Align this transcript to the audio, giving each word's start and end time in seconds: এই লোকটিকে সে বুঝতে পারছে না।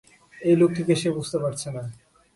এই 0.41 0.55
লোকটিকে 0.61 0.93
সে 1.01 1.09
বুঝতে 1.17 1.37
পারছে 1.43 1.67
না। 1.75 1.83